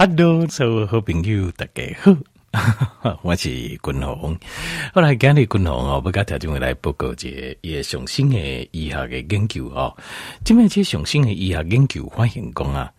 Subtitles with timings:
[0.00, 1.82] Hello，所有好朋友大家
[3.00, 4.38] 好， 我是君鸿。
[4.94, 7.08] 后来今日君鸿哦，不甲条件来报告
[7.62, 8.38] 一个上新的
[8.70, 9.92] 医学的研究哦。
[10.44, 12.92] 这边这上新的医学研究发现讲啊，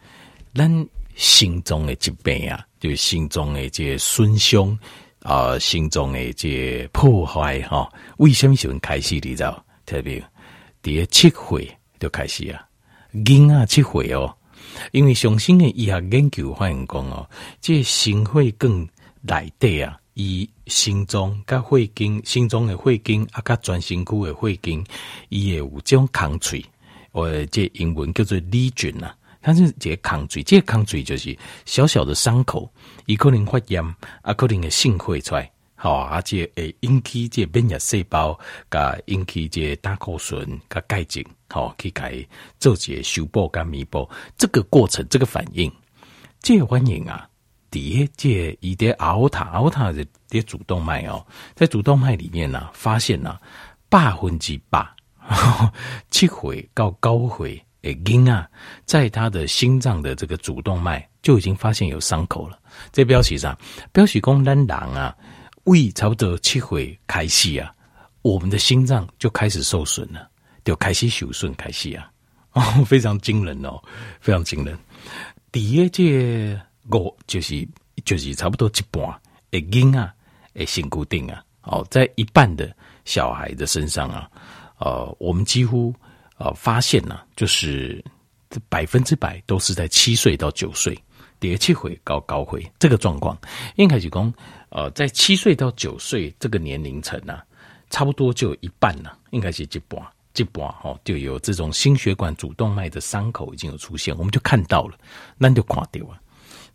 [0.54, 0.70] 咱
[1.16, 4.78] 心脏的疾病啊，就是心脏的这损伤
[5.22, 9.64] 啊，心脏的这破坏哈、哦，为什么时阵开始你知道？
[9.86, 10.22] 特别
[10.82, 11.66] 第七岁
[11.98, 12.62] 就开始啊，
[13.26, 14.36] 婴儿七岁哦。
[14.92, 17.30] 因为上新的医学研究发现讲哦，
[17.62, 18.88] 这心血管
[19.22, 24.86] 内底啊，伊心脏甲血经、心脏的血经啊，甲全身躯的血经，
[25.30, 26.66] 伊会有这种空喙，
[27.12, 32.70] 呃，这英文叫做 lesion 啊，它是这个空喙，这个空喙就是小小的伤口，
[33.06, 33.84] 伊可能发炎，
[34.22, 35.52] 啊，可能会渗血出来，
[35.82, 38.38] 好啊，这会引起这免疫细胞，
[38.70, 41.26] 甲引起这胆固醇，甲钙质。
[41.48, 42.14] 好，去改
[42.60, 44.08] 做些修补跟弥补
[44.38, 45.72] 这个过程，这个反应，
[46.42, 47.28] 这个反应啊，
[47.72, 53.42] 第一这一点奥塔奥塔的的主动脉哦，在主动脉里面呢、啊，发现了
[53.88, 54.86] 百分之百
[56.12, 58.48] 七回到高回的婴啊，
[58.86, 62.60] 在他的心脏的这个主动脉就已经发现有伤口了。
[62.92, 63.58] 这标题上，
[63.92, 65.16] 标题讲咱人啊，
[65.66, 67.74] 胃差不多七回开始啊，
[68.22, 70.30] 我们的心脏就开始受损了。
[70.66, 72.12] 就开始受损，开始啊，
[72.54, 73.82] 哦，非常惊人哦，
[74.20, 74.78] 非常惊人。
[75.52, 77.68] 第一届我就是
[78.06, 80.14] 就是差不多一半的婴啊，
[80.54, 82.72] 诶，心固定啊，哦，在一半的
[83.04, 84.30] 小孩的身上啊，
[84.78, 85.92] 呃，我们几乎
[86.38, 88.04] 呃发现呢、啊，就是
[88.68, 90.96] 百分之百都是在七岁到九岁，
[91.40, 93.38] 第七回高高回这个状况，
[93.76, 94.34] 应该是讲
[94.70, 97.40] 呃，在七岁到九岁这个年龄层呢，
[97.90, 100.02] 差不多就有一半呢，应该是一半。
[100.36, 104.98] 一半哈就有这种心血管主动脉的伤口已经有出现，我们就看到了，
[105.38, 106.22] 那就垮掉了。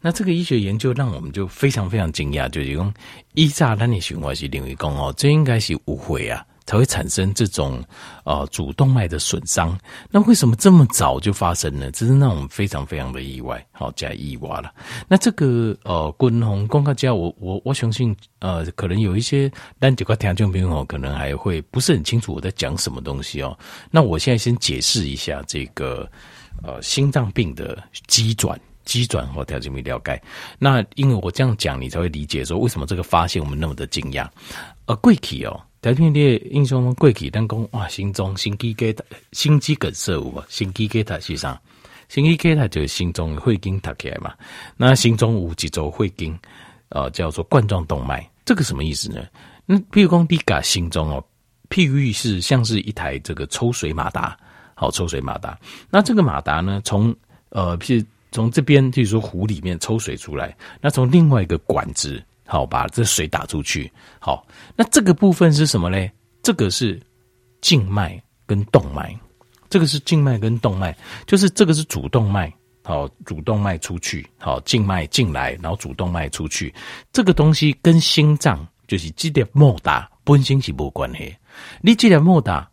[0.01, 2.95] 那这个医学研究让我们就非常非常惊讶，就是讲
[3.33, 6.45] 一炸那你循环系领域讲哦，这应该是误会啊。
[6.67, 7.83] 才会产生这种
[8.25, 9.79] 呃主动脉的损伤，
[10.11, 11.91] 那为什么这么早就发生呢？
[11.91, 14.73] 这是让我们非常非常的意外，好加意外了。
[15.07, 23.57] 那这个呃，滚红公告家，我我我相信呃，可能有一些单几块听众朋友可能还会不是很清楚我在讲什么东西哦。
[23.91, 26.11] 那我现在先解释一下这个
[26.63, 30.21] 呃心脏病的机转机转和条件没了解。
[30.59, 34.27] 那因为我这样讲，你才会理解说为什么这个发现我们那么的惊讶。
[34.87, 35.61] 呃，贵体哦。
[35.85, 36.19] 条片的
[36.51, 38.95] 印象中，过去咱讲哇，心脏心肌梗
[39.33, 40.43] 心肌梗塞有无？
[40.49, 41.61] 心肌梗塞是啥？
[42.09, 44.33] 心肌梗塞就是心脏的血经塌起来嘛。
[44.79, 46.39] 那心中有几轴血经，
[46.89, 48.27] 呃，叫做冠状动脉。
[48.47, 49.27] 这个什么意思呢？
[49.67, 51.23] 那譬如讲，你噶心中哦，
[51.69, 54.35] 譬喻是像是一台这个抽水马达，
[54.75, 55.59] 好，抽水马达。
[55.91, 57.15] 那这个马达呢，从
[57.51, 62.25] 呃，譬如从这边，譬如说湖里面抽水出来，那从另外一个管子。
[62.47, 63.91] 好，把这水打出去。
[64.19, 64.47] 好，
[64.77, 66.11] 那这个部分是什么嘞？
[66.43, 67.01] 这个是
[67.61, 69.19] 静脉跟动脉。
[69.71, 70.95] 这个是静脉跟动脉，
[71.27, 72.53] 就是这个是主动脉。
[72.85, 76.73] 好，主动脉出去，好，静脉进来，然后主动脉出去。
[77.13, 81.35] 这个东西跟心脏就是这条莫达本身是无关系。
[81.81, 82.71] 你这条莫打，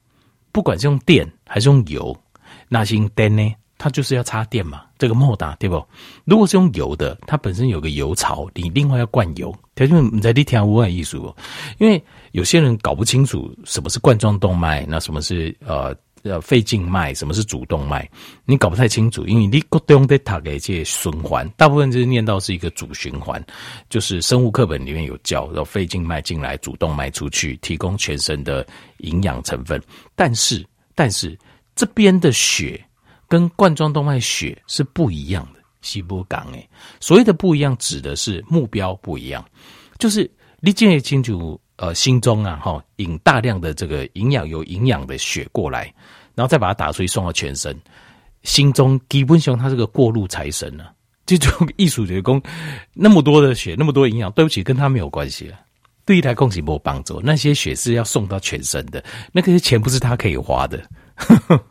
[0.52, 2.16] 不管是用电还是用油，
[2.68, 3.52] 那是用电呢？
[3.84, 5.84] 它就是要插电嘛，这个莫达对不？
[6.24, 9.52] 如果是用油的，它本身有个油槽，你另外要灌油。
[9.74, 11.36] 条件你在这条无外艺术，
[11.80, 12.00] 因为
[12.34, 18.08] 有些人搞不清楚什么是冠状动脉，那什么是呃呃肺静脉，什么是主动脉，
[18.46, 23.44] 你搞不太清楚，因为你国中的它给这循环，大部分就是念到是一个主循环，
[23.90, 28.64] 就是生物课本里面有教，然后肺静脉进来，主动脉出去，提供全身的
[28.98, 29.82] 营养成分。
[30.16, 30.64] 但是
[30.94, 31.36] 但是
[31.74, 32.80] 这边的血。
[33.32, 36.70] 跟冠状动脉血是不一样的，细波港诶，
[37.00, 39.42] 所谓的不一样，指的是目标不一样，
[39.98, 45.84] 就是你建议清楚，呃，心中啊，哈，引大量的这个营养有营养的血过来，
[46.36, 47.74] 然后再把它打出去送到全身，
[48.44, 50.94] 心中基本上它是个过路财神呢、啊，
[51.26, 52.44] 这种艺术学工，
[52.94, 55.58] 那么多的血，那么多营养，对不起，跟他没有关系了，
[56.06, 59.02] 对一台空气没有帮助，那些血是要送到全身的，
[59.32, 60.84] 那个钱不是他可以花的，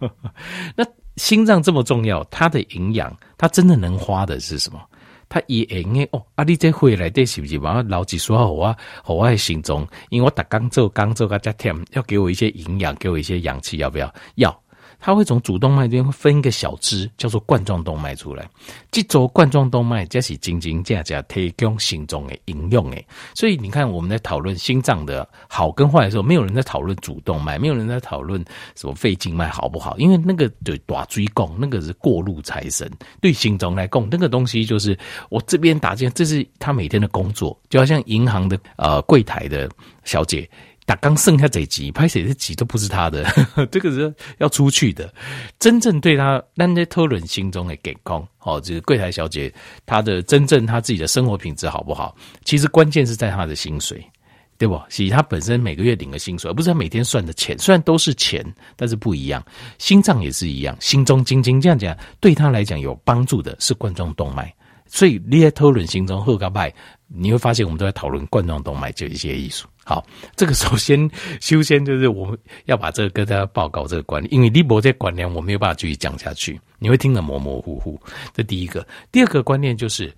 [0.75, 0.87] 那。
[1.21, 4.81] 心脏这么重要，它的营养，它真的能花的是什么？
[5.29, 7.59] 它也应哦，啊，你这回来的是不是？
[7.59, 8.75] 把老几说好啊，
[9.05, 14.11] 好爱，心中，因为我打刚做刚做个加添，要给我一些营养，给我一些氧气，要不要？
[14.37, 14.63] 要。
[15.01, 18.49] 它会从主动脉这边分一个小支，叫做冠状动脉出来。
[18.91, 23.07] 这轴冠状动脉这是真真正正提供心脏的营养诶。
[23.35, 28.45] 所以你看，我们在讨论心脏的好跟坏的时候，没有人在讨论主动脉，没有人在讨论
[28.77, 32.91] 什么肺静脉好不好，因为那个对大椎拱，那个是过路财神。
[33.21, 34.99] 对心脏来供，那个东西就是
[35.31, 39.71] 我这边打进，这是他每天的工作，就好像银行的呃柜台的
[40.05, 40.49] 小姐。
[40.91, 43.25] 打刚剩下这集，拍谁的集都不是他的，
[43.71, 45.15] 这个是要出去的。
[45.57, 49.55] 真正对他，那在讨论心中的健康，哦，就是柜台小姐，
[49.87, 52.17] 她的真正她自己的生活品质好不好？
[52.45, 54.05] 其实关键是在她的薪水，
[54.59, 54.83] 对不？
[54.89, 57.57] 其实她本身每个月领的薪水，而不是她每天算的钱。
[57.57, 58.45] 虽然都是钱，
[58.75, 59.41] 但是不一样。
[59.79, 64.53] 心脏也是一样，心中晶晶这样讲，对她来讲有帮助的是冠状动脉。
[64.93, 66.75] 所以你在讨论心中贺高拜，
[67.07, 69.69] 你会发现我们都在讨论冠状动脉这一些艺术。
[69.85, 70.05] 好，
[70.35, 71.09] 这个首先
[71.41, 77.99] 修先就是我们要把这个跟大家报告这个观念，因为你没这观念，我没有办法继续讲下去，你会听得模模糊糊。
[78.35, 80.13] 这第一个，第二个观念就是，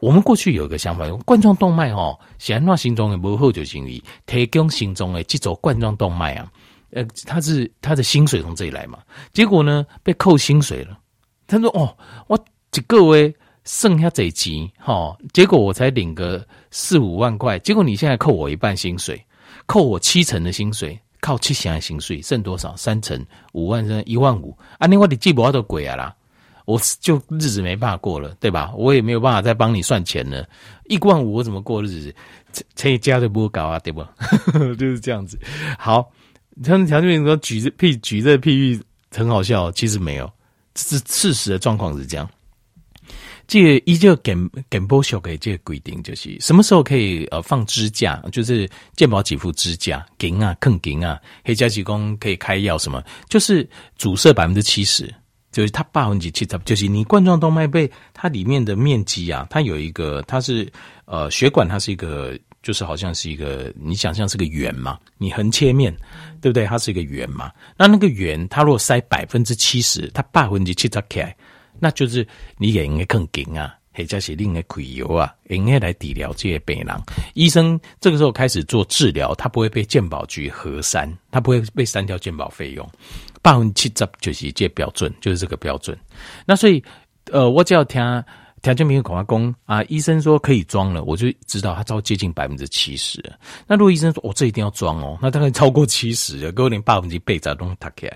[0.00, 6.50] 我们过去有一个想法，冠状动脉哦，显然心中的不好就行为提供心中的这种冠状动脉啊，
[6.90, 8.98] 呃，他是他的薪水从这里来嘛，
[9.34, 10.98] 结果呢被扣薪水了。
[11.46, 11.94] 他说哦，
[12.26, 13.34] 我这个位。
[13.64, 19.22] 剩下这一集，哈，结果我才领个四五万块，结果你现在扣我一半薪水，
[19.66, 22.76] 扣我七成的薪水，靠七成的薪水剩多少？
[22.76, 24.86] 三成五万，剩一万五啊！
[24.86, 26.14] 另外你记不到鬼啊啦，
[26.66, 28.72] 我就日子没办法过了，对吧？
[28.76, 30.46] 我也没有办法再帮你算钱了，
[30.86, 32.14] 一万五我怎么过日子？
[32.74, 34.02] 这一家都不搞啊，对不？
[34.76, 35.38] 就是这样子。
[35.78, 36.10] 好，
[36.62, 38.78] 他们条件说举这譬举这譬喻
[39.10, 40.30] 很好笑，其实没有，
[40.76, 42.28] 是事实的状况是这样。
[43.46, 55.12] 这个依旧健健保署给这个规定，就是什么时候可以呃放支架，就是健保给付支架，给啊，坑给啊，黑加急工可以开药什么，就是阻塞百分之七十，
[55.52, 60.70] 就是它百分之七十，就是你冠状动脉被它里面的面积啊，它有一个，它是
[61.04, 65.94] 呃血管，它是一个，就是好像是一个，你想象是个圆嘛，你横切面，
[66.40, 66.64] 对不对？
[66.64, 71.34] 它是一个圆嘛，那那个圆，它如果塞百分之七十，它百分之七十开。
[71.84, 72.26] 那就是
[72.56, 76.96] 你也应该更紧啊，或者是另外开油啊，应该来治疗这些病人。
[77.34, 82.88] 医生这个时候开始做治疗，他不会被健保局核删，他不会被删掉健保费用。
[83.42, 85.94] 百分之七十就是这标准，就是这个标准。
[86.46, 86.82] 那所以，
[87.30, 88.00] 呃，我只要听
[88.64, 93.22] 条件没有广话工啊，医生说可以装了，我就知道他超接近百分之七十。
[93.66, 98.08] 那如果医生说我、哦、这一定要装哦，那大概超过七十了，够连百分之百在都打开。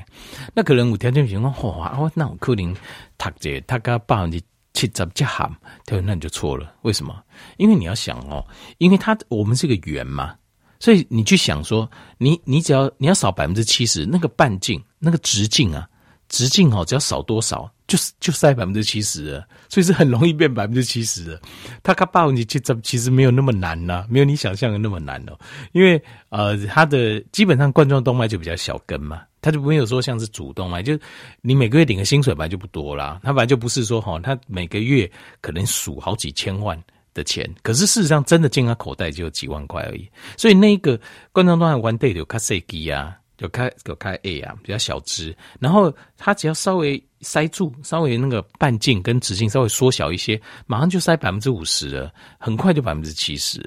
[0.55, 2.75] 那可能我听这边说哇，我那我可能。
[3.21, 4.41] 他这他个百分之
[4.75, 5.53] 七十这行，
[5.85, 6.73] 他说那你就错了。
[6.83, 7.21] 为什么？
[7.57, 8.47] 因为你要想哦，
[8.79, 10.37] 因为它我们是个圆嘛，
[10.79, 15.85] 所以你去想说，你你只要你要少百分之七十，那个半径那个直径啊，
[16.29, 21.41] 直径哦，只要少多少，就是就塞百分之七十，所以是很容易变百分之七十的。
[21.83, 25.39] 它个百分之七十其实没有那么难呐、没有你想象的那么难哦。
[25.73, 29.23] 因为呃，它的基本上冠状动脉就比较小根嘛。
[29.41, 30.99] 他就没有说像是主动脉，就
[31.43, 35.09] 你每个月领的薪水本来就不多啦，他本来就不是说哈，他每个月
[35.41, 36.77] 可能数好几千万
[37.15, 40.11] 的钱，可是事实上真的进他口袋就有几万块而已。
[40.37, 41.01] 所以那一个
[41.31, 53.61] 冠状动脉完对有卡塞基啊，有开有开 A 啊，比较小支，然后它只要稍微塞住，稍微那个半径跟直径稍微缩小一些，马上就塞百分之五十了，很快就百分之七十，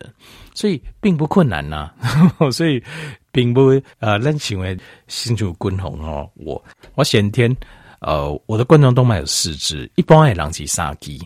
[0.54, 1.92] 所以并不困难呐，
[2.52, 2.82] 所以。
[3.34, 4.78] 并不会呃，咱行为
[5.08, 6.62] 新竹滚红哦，我。
[6.96, 7.50] 我先天
[8.02, 11.18] 呃，我的冠状动脉有四支，一般爱人是三支，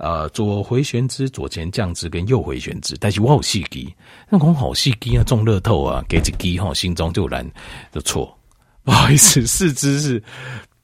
[0.00, 3.86] 呃，左回旋支、左前降支跟右回旋支，但是我有四支，
[4.30, 7.46] 那讲好四支啊，中乐透啊，给一支吼，心中就难
[7.92, 8.34] 就错，
[8.82, 10.22] 不好意思，四肢是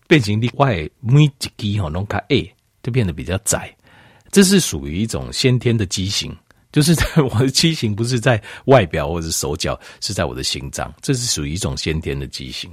[0.07, 3.75] 变形的外，每一支吼拢卡 A 就变得比较窄，
[4.31, 6.37] 这是属于一种先天的畸形。
[6.73, 12.71] 就是在我的畸形，不是在外表或者手脚，是在我的心脏，这是属于一种先天的畸形。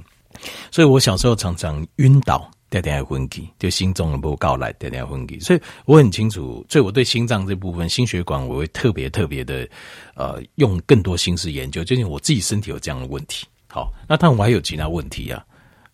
[0.70, 5.38] 所以我小时候常常晕倒，点点还昏厥，就心脏不够来，点点昏厥。
[5.38, 9.68] 所以我很清楚，所以我对心脏这部分心血管，我会特别特别的
[10.16, 13.46] 呃，用更多心思研究，究竟我自己身体有这样的问题。
[13.68, 15.44] 好，那当然我还有其他问题啊。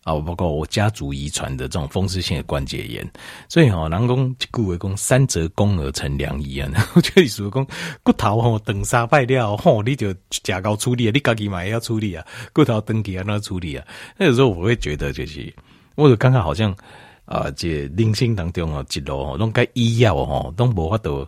[0.03, 3.07] 啊，包括我家族遗传的这种风湿性的关节炎，
[3.47, 6.71] 所以哈，人讲古为公三折肱而成良医啊。
[6.95, 7.63] 我觉得说讲
[8.01, 13.85] 骨头吼等杀败掉吼，你就加高处理啊，你自己嘛也要处理啊，骨头登记啊那处理啊。
[14.17, 15.53] 那有时候我会觉得就是，
[16.01, 16.75] 我就刚刚好像
[17.25, 21.27] 啊，这人生当中哦，一路哦，拢该医药哦，都无法度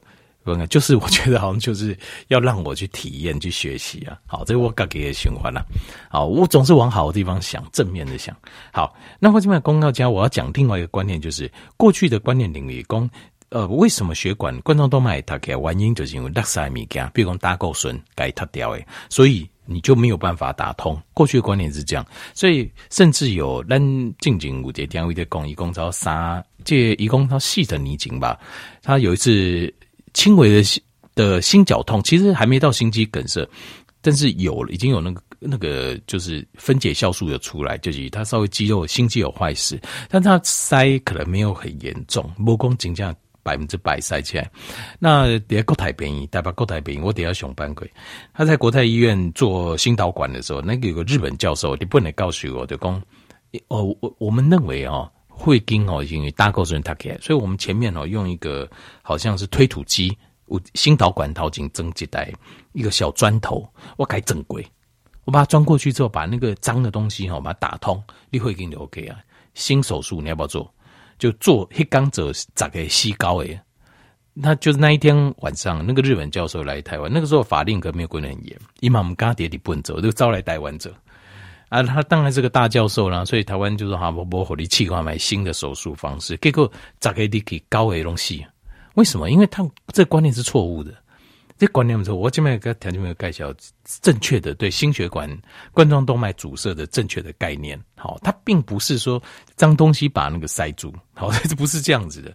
[0.67, 4.19] 就是我觉得好像就是要让我去体验、去学习啊。
[4.25, 5.63] 好，这个我刚给的循环了。
[6.09, 8.35] 好，我总是往好的地方想，正面的想。
[8.73, 13.09] 好，那我这边公告家，我要讲另外一个观念，就是过去的观念领域，讲
[13.49, 20.99] 呃，为什么血管冠状动脉它开原因就是因为垃圾物件，比如讲胆固醇该它掉诶，所以你就没有办法打通。
[21.13, 23.79] 过去的观念是这样，所以甚至有咱
[24.19, 28.39] 静静五节单位的讲，一共超三，这一共超细的拟警吧，
[28.81, 29.73] 他有一次。
[30.15, 30.83] 轻微的心
[31.15, 33.43] 的心绞痛，其实还没到心肌梗塞，
[33.99, 39.75] 但是有已经有那个那个就是分解酵素有出来，就是他稍微肌肉心肌有坏死，
[40.07, 43.11] 但他塞可能没有很严重，不光仅这样
[43.43, 44.49] 百分之百塞起来。
[44.97, 47.87] 那底下国泰便宜，代表国泰便宜，我底下熊班鬼，
[48.33, 52.99] 他在国泰医院做心导管的时候，那个有个日本教授，你不能告诉我，就讲
[53.67, 55.07] 哦，我我们认为哦。
[55.35, 58.69] 会经哦，因为大构成它开，所以我们前面哦用一个
[59.01, 62.31] 好像是推土机，我心导管套进增几袋
[62.71, 64.63] 一个小砖头，我改正规，
[65.25, 69.17] 我把它装过去之后，把那个脏的东西哈，把它打通，你会给你 OK 啊？
[69.55, 70.71] 新手术你要不要做？
[71.23, 73.57] 就做黑钢者咋个西高诶？
[74.33, 80.93] 那就是那一天晚上，那个日本教授来台湾，那个时候法令可没有规得很严，因为我们刚跌你不能走，就招来台湾者。
[81.69, 88.45] 啊，他当然是个大教授啦，所以台湾就说哈，我我火力气管买新的手术方式，结果咋个地给高诶东西？
[88.95, 89.31] 为什么？
[89.31, 90.93] 因为他这观念是错误的，
[91.57, 92.15] 这观念不错。
[92.15, 93.53] 我这边给条件没有介绍
[94.01, 95.29] 正确的对心血管
[95.71, 97.79] 冠状动脉阻塞的正确的概念。
[97.95, 99.21] 好，它并不是说
[99.55, 102.33] 脏东西把那个塞住，好， 这不是这样子的。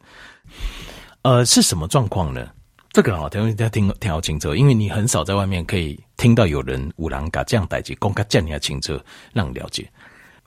[1.23, 2.49] 呃，是什么状况呢？
[2.91, 8.99] 这个啊，听听听听好清楚，因为你很少在外面可以听到有人五郎嘎这样代志，公开这样清楚，
[9.35, 9.87] 让你了解。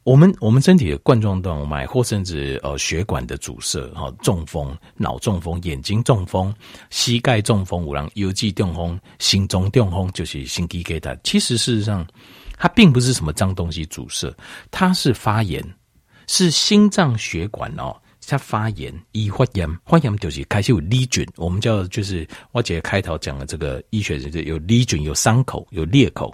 [0.04, 6.54] 我们我们身体的冠状动脉或甚至呃血管的阻塞，哈，中风、脑中风、眼睛中风、
[6.90, 11.20] 膝盖中风、五郎腰肌中风、心中中风，就是心肌梗塞。
[11.24, 12.06] 其实事实上，
[12.58, 14.34] 它并不是什么脏东西阻塞，
[14.72, 15.64] 它是发炎，
[16.26, 17.96] 是心脏血管哦。
[18.28, 26.34] 它发炎，易发炎，发炎就是开始有粒菌，我们叫就是我姐开头讲的这个医学就是有粒菌，有伤口，有裂口。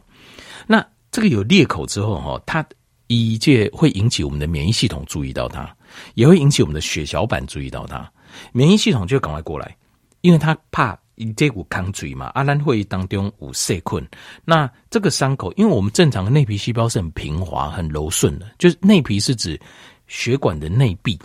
[0.67, 2.63] 那这个有裂口之后哈，它
[3.07, 5.73] 一切会引起我们的免疫系统注意到它，
[6.15, 8.09] 也会引起我们的血小板注意到它，
[8.51, 9.75] 免疫系统就赶快过来，
[10.21, 10.97] 因为它怕
[11.35, 12.27] 这股抗嘴嘛。
[12.35, 14.07] 阿兰会议当中有细菌，
[14.45, 19.59] 那这个伤口，因为我们正常的内皮细胞是很平滑、很柔顺的，就是内皮是指
[20.07, 21.17] 血管的内壁。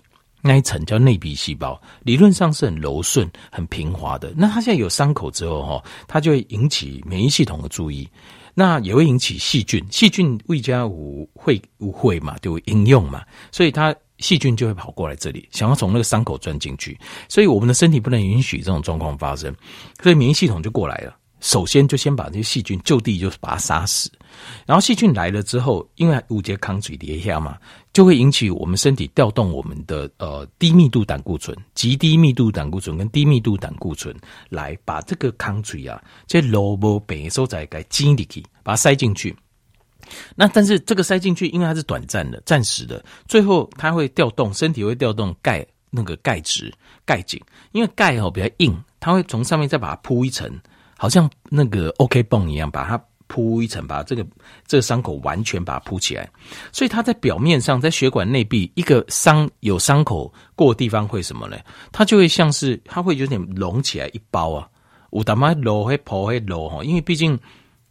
[0.45, 4.33] 那一层叫内皮细胞，理论上是很柔顺、很平滑的。
[4.37, 8.09] 那它现在有伤口之后，哈，它就会引起免疫系统的注意，
[8.55, 9.85] 那也会引起细菌。
[9.91, 16.99] 细菌未加无会无会嘛，就应用嘛，所以它细菌就会跑过来这里，想要从那个伤口钻进去。
[17.29, 19.55] 所以我们的身体不能允许这种状况发生，
[20.03, 21.17] 所以免疫系统就过来了。
[21.43, 24.09] 首先就先把这些细菌就地就把它杀死，
[24.65, 27.59] 然后细菌来了之后，因为无节抗水叠下嘛，
[27.93, 34.17] 就会引起我们身体调动我们的呃低密度胆固醇、极低密度胆固醇跟低密度胆固醇
[34.51, 39.35] 来把这个抗水啊，这萝卜白收在给挤进去，把它塞进去。
[40.37, 46.73] 那但是这个塞进去，因为它是短暂的、暂时的，最后它会调动身体会调动钙那个钙质
[47.05, 50.49] 钙颈，因为钙哦比较硬，它会从上面再把它铺一层。
[51.03, 54.25] 好像那个 OK 绷一样，把它铺一层，把这个
[54.69, 56.31] 这个伤口完全把它铺起来。
[56.71, 61.57] 所以它在表面上，在血管内壁一个伤有伤口过的地方会什么呢？
[61.91, 64.69] 它就会像是它会有点隆起来一包啊。
[65.11, 67.37] 我他妈揉会破会揉哈，因为毕竟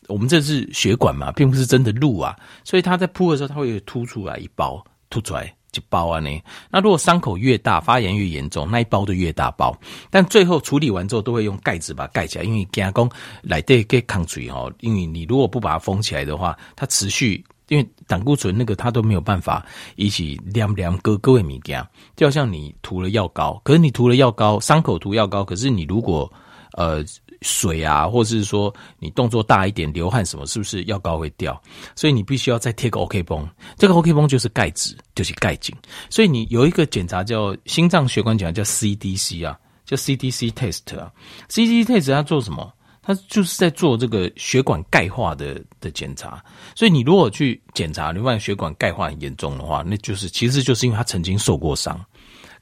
[0.07, 2.33] 我们这是血管嘛，并不是真的路啊。
[2.63, 5.53] 所以它在铺的时候，它会凸出来一包，凸出来。
[5.71, 6.29] 就包啊呢，
[6.69, 9.73] 那如果伤口越大，发炎越严重，那一包就越大包。
[10.09, 13.09] 但最后处理完之后，都会用盖子把它盖起来，因为加工
[13.41, 14.69] 来对给抗水哦。
[14.81, 26.31] 因为你如果不把它封起来的话，它持续因为胆固醇那个它都没有办法一起凉凉割割为米加，就好像你涂了药膏，可是你涂了药膏，伤口涂药膏，可是你如果
[26.73, 27.01] 呃。
[27.41, 31.59] 水啊，或者是说你动作大一点，流汗什么，是不是药膏会掉？
[31.95, 35.75] 所以你必须要再贴个 OK 绷，这个 OK 绷就是钙质，就是钙颈。
[36.09, 41.11] 所以你有一个检查叫心脏血管检查叫 CDC 啊，叫 CDC test 啊
[41.49, 42.71] ，CDC test 它做什么？
[43.03, 46.43] 它就是在做这个血管钙化的的检查。
[46.75, 51.99] 所以你如果去检查，你发现血管钙化很严重的话，那就是其实就是因为它曾经受过伤。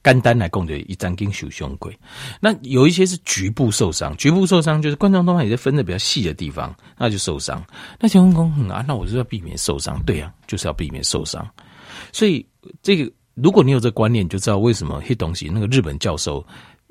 [0.02, 1.98] 肝单来供的一张筋属胸鬼，
[2.40, 7.64] 那有一些是局部受伤，局部受伤就是冠状动脉也是分的比较细的地方，那就受伤。
[8.00, 11.46] 那请问公啊，那我就要避免受伤，对呀、啊，就是要避免受伤。
[12.14, 12.46] 所以
[12.82, 16.46] 这个如果你有这个观念，你就知道为什么黑东西那个日本教授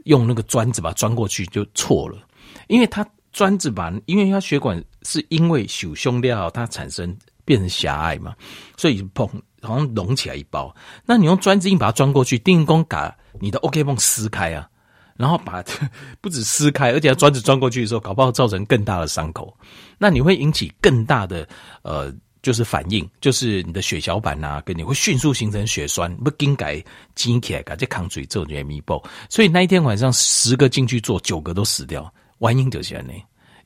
[0.05, 2.19] 用那个砖子把它钻过去就错了。
[2.67, 7.17] 因为它砖子把，因为它血管是因为受伤了，它产生
[7.49, 8.37] 变成狭隘嘛，
[8.76, 9.26] 所以砰，
[9.62, 10.75] 好像隆起来一包。
[11.07, 14.69] 那你用砖子硬把它钻过去，定工把你的 OK 绷撕开啊，
[15.17, 15.64] 然后把
[16.21, 19.57] 不止撕开，而且砖子钻过去的时候，搞不好造成更大的伤口，
[19.97, 21.49] 那你会引起更大的
[21.83, 22.14] 呃。
[22.40, 26.83] 就是反应，就是你的血小板啊，跟你会迅速形成血栓，不更改
[27.17, 29.02] 基起来，改这抗水做这弥补。
[29.28, 33.05] 所以那一天晚上，十个进去做，九个都死掉，原因就是这样，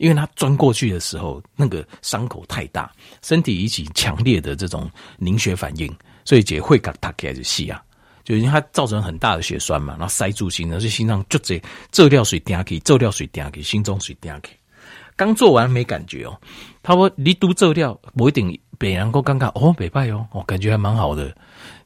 [0.03, 2.91] 因为他钻过去的时候，那个伤口太大，
[3.23, 5.89] 身体引起强烈的这种凝血反应，
[6.25, 7.81] 所以会给他开始吸啊，
[8.25, 14.51] 就因为它造成很大的血栓嘛，然后塞住心，然后心脏就这这掉水顶起，这掉水顶起，心中水顶起。
[15.15, 16.37] 刚做完没感觉哦，
[16.83, 21.33] 他说你都做掉不一定别人够尴尬哦，北拜哦，哦，感觉还蛮好的。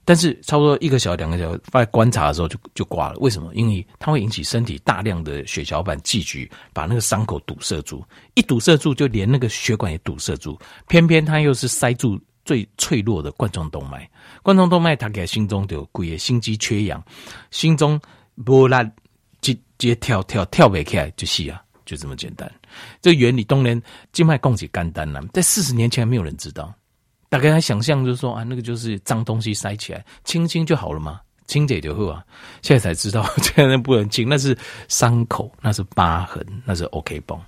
[0.06, 3.18] 但是差不多一个小时两个小时放在观察的时候就就挂了。
[3.18, 3.52] 为什么？
[3.54, 8.04] 因为它会引起身体大量的血小板聚集，把那个伤口堵塞住。
[8.34, 10.56] 一堵塞住，就连那个血管也堵塞住。
[10.86, 14.08] 偏偏它又是塞住最脆弱的冠状动脉。
[14.44, 17.04] 冠状动脉它给心中就鬼心肌缺氧，
[17.50, 18.00] 心中
[18.44, 18.82] 波拉
[19.40, 21.60] 直接跳跳跳不起来就死啊。
[21.84, 22.52] 就这么简单，
[23.00, 26.74] 这原理当然静脉供给肝胆了，在四十年前没有人知道，
[27.28, 32.24] 大概他想象就是说啊，那个就是脏东西塞起来，清清就好了嘛，清洁就好啊。
[32.62, 34.56] 现在才知道， 现在不能清，那是
[34.88, 37.38] 伤口，那是疤痕，那是 OK 绷。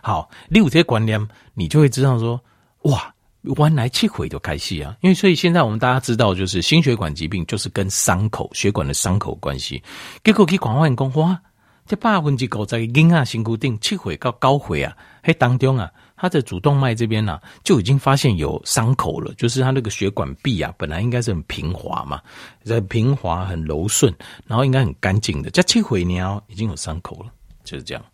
[0.00, 2.40] 好，你有这些观念，你就会知道说，
[2.82, 9.82] 哇，原来气回就开始啊，因为所以现在我们大家知道，就是心血管疾病就是跟伤口血管的伤口关系，
[10.22, 11.40] 结果去广泛讲哇。
[11.84, 15.90] 这百分之九十的婴儿身躯顶七回到高回啊，嘿当中啊，
[16.22, 22.22] 他的主动脉这边呢、啊、就已经发现有伤口了，就是他那个血管壁啊，本来应该是很平滑嘛，
[22.64, 24.14] 很平滑很柔顺，
[24.46, 27.32] 然后应该很干净的，这七回呢已经有伤口了，
[27.64, 28.04] 就是这样。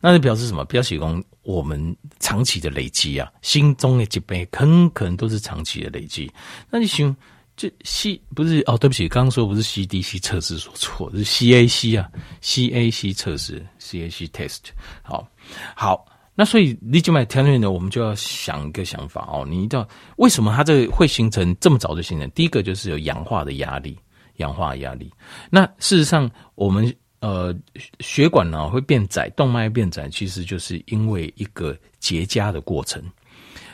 [0.00, 0.64] 那就表示什么？
[0.66, 6.32] 表示讲我们长期的累积啊，心中的疾病很可能都是长期的累积。
[6.70, 7.14] 那你想？
[7.56, 12.08] 这 C 不是哦，对不起，刚刚说不是 CDC 测试说错，是 CAC 啊
[12.40, 14.60] ，CAC 测试，CAC test。
[15.02, 15.28] 好，
[15.76, 16.06] 好，
[16.40, 22.30] 那所以你就买条件呢，我们就要想一个想法哦，你知道为什么它这个会形成这么早就形成？
[22.30, 23.94] 第一个就是有氧化的压力，
[24.36, 25.12] 氧化压力。
[25.50, 27.54] 那事实上，我们呃
[27.98, 33.02] 血管呢会变窄，动脉变窄，其实就是因为一个结痂的过程，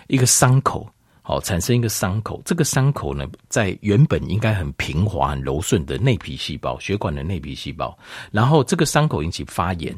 [0.08, 0.88] 一个伤口。
[1.22, 2.42] 好，产生一个伤口。
[2.44, 7.96] 这个伤口呢，在原本应该很平滑、很柔顺的内皮细胞，血管的内皮细胞。
[8.32, 9.96] 然后这个伤口引起发炎，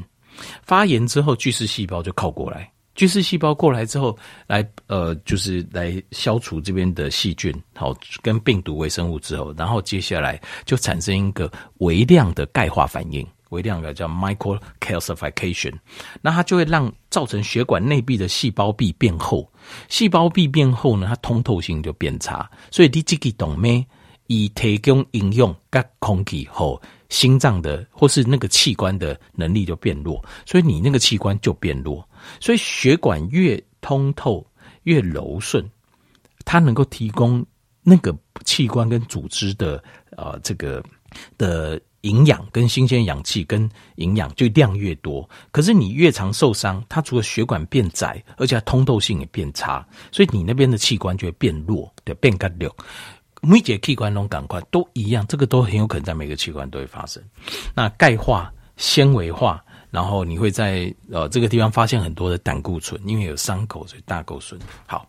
[0.63, 2.71] 发炎之后，巨噬细胞就靠过来。
[2.95, 13.25] 巨噬细胞过来之后，来呃，就是来消除这边的细菌，好，跟病毒、微生物之后，然后接下来就产生一个微量的钙化反应。
[13.51, 15.73] 微量的叫 microcalcification，
[16.21, 19.51] 那它就会让造成血管内壁的细胞壁变厚，
[19.87, 23.83] 细胞壁变厚呢，它通透性就变差，所以你这个动脉
[24.27, 32.07] 以提供营养跟空气后，心脏的或是那个器官的能力就变弱，所以你那个器官就变弱，
[32.39, 34.45] 所以血管越通透
[34.83, 35.69] 越柔顺，
[36.45, 37.45] 它能够提供
[37.83, 39.83] 那个器官跟组织的
[40.17, 40.83] 呃这个
[41.37, 41.79] 的。
[42.03, 52.73] 营养跟新鲜氧气跟营养就量越多，可是你越常受伤，它除了血管变窄，而且它通透性也变差，所以你那边的器官就会变弱，对，变干流。
[53.41, 57.21] 每节器官都赶快都一样，这个都很有可能在每个器官都会发生。
[57.75, 64.59] 那钙化、纤维化，然后你会在呃这个地方发现很多的胆固醇，因为有伤口，所以胆固醇。
[64.85, 65.07] 好。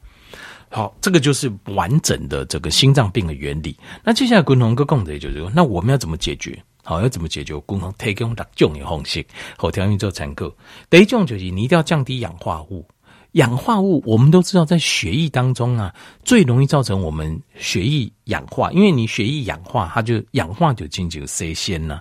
[0.72, 3.76] 好，这个就是完整的这个心脏病的原理。
[4.04, 6.56] 那接下来共同个共的就是说，那我们要怎么解决？
[6.84, 7.58] 好，要怎么解决？
[7.62, 10.48] 共同提供六种的方式，好，调用做参考。
[10.88, 12.86] 第一种就是你一定要降低氧化物。
[13.32, 22.00] 氧化物我们都知道，在血液当中啊，最容易造成我们血液氧化，因为你血液氧化，它就氧化就进去谁先呢？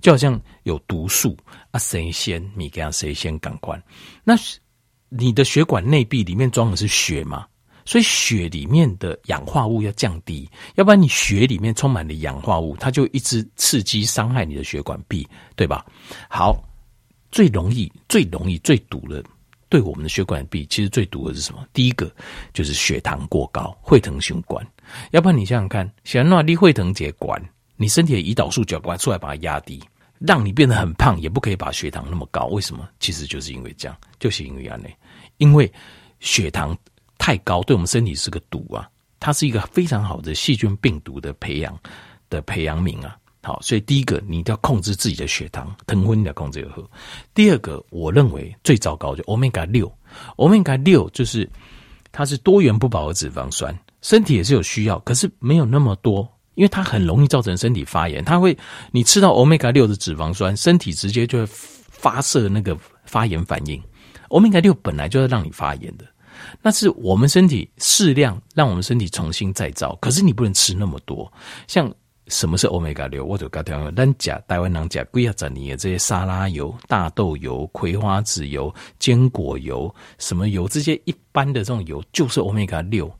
[0.00, 1.36] 就好像有毒素
[1.70, 3.82] 啊，谁先你给它谁先感官？
[4.22, 4.34] 那
[5.08, 7.46] 你的血管内壁里面装的是血嘛？
[7.86, 15.84] 所以血里面的氧化物要降低，要不然你血里面充满了氧化物，它就一直刺激伤害你的血管壁，对吧？
[16.28, 16.56] 好，
[17.30, 19.22] 最容易、最容易、最毒的，
[19.74, 21.66] 对我们的血管壁，其实最毒的是什么？
[21.72, 22.08] 第一个
[22.52, 24.64] 就是血糖过高，会疼血管。
[25.10, 27.42] 要不然你想想看，想让你会疼血管，
[27.74, 29.82] 你身体的胰岛素就要出来把它压低，
[30.20, 32.46] 让你变得很胖，也不可以把血糖那么高。
[32.46, 32.88] 为什么？
[33.00, 34.88] 其实就是因为这样，就是因为这样呢，
[35.38, 35.68] 因为
[36.20, 36.78] 血糖。
[37.16, 38.86] 太高对我们身体是个毒啊！
[39.18, 41.78] 它是一个非常好的细菌病毒的培养
[42.28, 43.16] 的培养皿啊！
[43.44, 46.82] 好，所以第一个你一定要控制自己的血糖，糖分你要控制要好。
[47.34, 49.92] 第二个，我认为最糟糕就 Omega 六
[50.36, 51.46] ，Omega 六就是
[52.10, 58.24] 它是多元不饱和脂肪酸，身体也是有需要，可是没有那么多，因为它很容易造成身体发炎。
[58.24, 58.56] 它会
[58.90, 63.78] 你吃到 Omega 六的脂肪酸，身体直接就会发射那个发炎反应。
[64.30, 66.06] Omega 六本来就是让你发炎的，
[66.62, 71.30] 那是我们身体适量让我们身体重新再造，可是你不能吃那么多，
[71.68, 71.94] 像。
[72.28, 73.22] 什么是欧米伽六？
[73.22, 80.66] 我就刚才讲，咱讲台湾人讲几啊十年的这些沙拉油、大豆油、葵花籽油、坚果油，什么油？
[80.66, 83.12] 这些一般的这种油就是欧米伽六。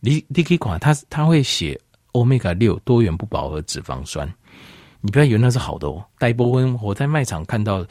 [0.00, 1.78] 你你可以看，它它会写
[2.12, 4.26] 欧米伽六多元不饱和脂肪酸。
[5.00, 6.02] 你不要以为那是好的哦。
[6.18, 7.84] 大部分我在卖场看到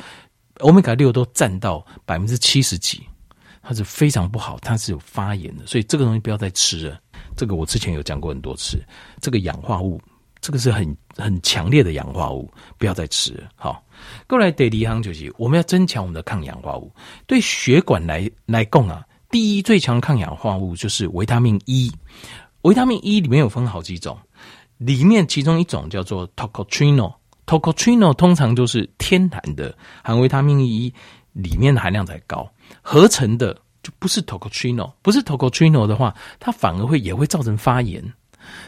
[0.60, 3.04] 欧米伽六都占到百分之七十几，
[3.62, 5.68] 它是非常不好，它是有发炎的。
[5.68, 7.00] 所以这个东西不要再吃了。
[7.36, 8.84] 这个我之前有讲过很多次，
[9.22, 10.02] 这个氧化物。
[10.40, 13.50] 这个是很很强烈的氧化物，不要再吃了。
[13.56, 13.84] 好，
[14.28, 16.92] 过来第二项就是我们要增强我们的抗氧化物。
[17.26, 21.92] 对血管来来供啊，第一最强抗氧化物就是维他命 E。
[22.64, 24.18] 维他命 E 里面有分好几种，
[24.78, 27.14] 里面其中一种叫做 t o c o t r i n o。
[27.46, 29.74] t o c o t r i n o 通常就是天然的，
[30.04, 30.94] 含维他命 E
[31.32, 32.50] 里面的含量才高，
[32.82, 34.94] 合成的就不是 t o c o t r i n o。
[35.02, 38.04] 不是 t o c o t r i n o 的话，它反而会也会造成发炎。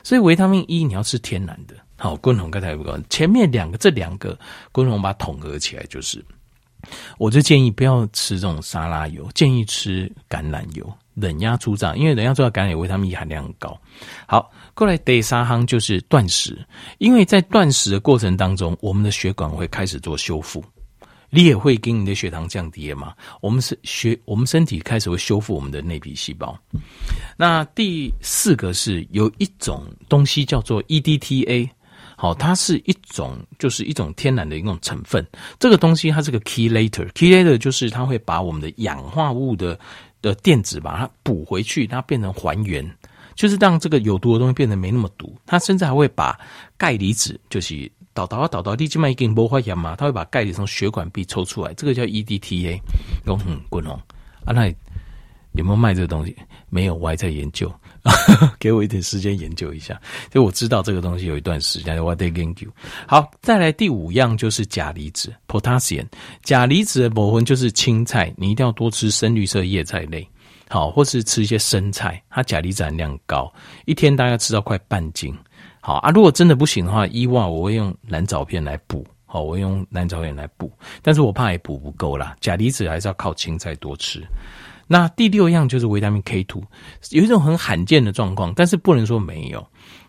[0.03, 4.37] 所以维他命 E 你要吃天然的，好，滚红刚才不讲，前面两个这两个
[4.71, 6.23] 滚红把它统合起来就是，
[7.17, 13.79] 我就建议不要吃这种沙拉油，建议吃橄榄油，冷压出榨，因为冷压出榨橄榄油维他命 E 含量很高。
[14.27, 16.57] 好，过来第三行就是断食，
[16.97, 20.63] 因为在断食的过程当中，我们的血管会开始做修复。
[21.31, 23.13] 你也会跟你的血糖降低了嘛？
[23.39, 26.59] 我们是血，我们身体开始会修复我们的内皮细胞。
[27.37, 31.69] 那第四个是有一种东西叫做 EDTA，
[32.15, 35.25] 好，它是一种就是一种天然的一种成分。
[35.59, 39.79] 这个东西它是个 chelator，chelator 就是它会把我们的氧化物的
[40.21, 42.83] 的电子把它补回去，它变成还原，
[43.35, 45.37] 就是让这个有毒的东西变得没那么毒。
[45.45, 46.39] 它甚至还会把
[46.75, 47.89] 钙离子就是。
[48.19, 49.95] 导导啊导导，你静脉已经不发炎嘛？
[49.95, 52.79] 他会把钙离从血管壁抽出来，这个叫 EDTA。
[53.25, 53.93] 嗯，滚红
[54.43, 54.67] 啊，那
[55.53, 56.35] 有没有卖这个东西？
[56.69, 57.71] 没有，我还在研究，
[58.59, 59.99] 给我一点时间研究一下。
[60.31, 62.67] 就我知道这个东西有一段时间，我得研究。
[63.07, 66.05] 好，再来第五样就是钾离子 （potassium）。
[66.43, 70.27] 钾离子的部分就是青菜，你一定要多吃深绿色叶菜类，
[70.67, 73.51] 好，或是吃一些生菜，它钾离子含量高，
[73.85, 75.33] 一天大概吃到快半斤。
[75.81, 79.05] 好啊，如果真的不行的话，伊娃我会用蓝藻片来补。
[79.31, 80.71] 好，我会用蓝藻片来补，
[81.03, 82.35] 但是我怕也补不够啦。
[82.41, 84.23] 钾离子还是要靠青菜多吃。
[84.87, 86.63] 那第六样就是维他命 K two，
[87.11, 89.63] 有一种很罕见的状况，但是不能说没有，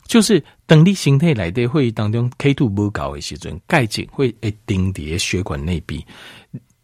[0.06, 6.02] 就是等你形态来的会议当中 K two 不高的时阵，钙质会诶顶叠血管内壁。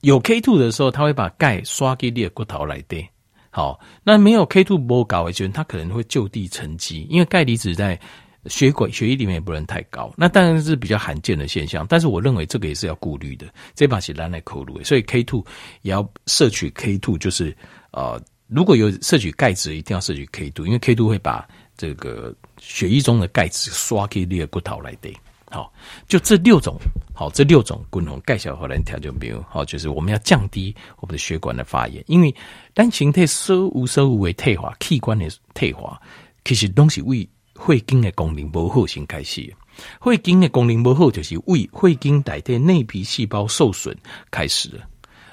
[0.03, 3.03] 有 K two 的时候，它会把钙刷给你的骨头来的。
[3.49, 7.99] 好，那没有 K two 不高的时阵，它可能会就地沉积，因为钙离子在。
[8.49, 11.87] 血管血液里面也不能太高，那当然是比较罕见的现象。
[11.89, 13.47] 但是我认为这个也是要顾虑的。
[13.75, 15.45] 这把是拿来扣路，所以 K two
[15.83, 17.57] 也要摄取 K two，就是
[17.93, 25.13] 呃，如果有摄取钙质，一定要摄取 K two，因为 K two 会把这个血液中的钙质刷给你的骨头来的。
[25.49, 25.73] 好，
[26.09, 26.77] 就这六种，
[27.15, 32.35] 好，这六种共同钙小荷兰条件没有好，就是我们要降低我们的血管的发炎，因为
[32.75, 36.01] 单形态收无收为退化，器官的退化，
[36.45, 37.29] 其实东西为。
[37.57, 39.55] 会经的功能不好先开始，
[39.99, 43.97] 会经的功能不好就是胃会经代替内皮细胞受损
[44.31, 44.83] 开始了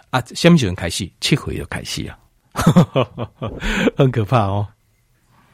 [0.09, 0.23] 啊！
[0.33, 1.09] 什么时候开始？
[1.21, 2.17] 七回就开始啊，
[3.97, 4.67] 很可怕哦。